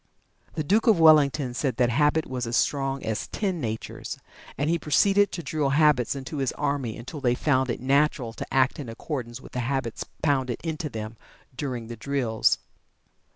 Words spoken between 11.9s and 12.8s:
drills.